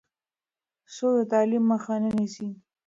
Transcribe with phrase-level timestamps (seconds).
[0.95, 2.49] څوک د تعلیم مخه نیسي؟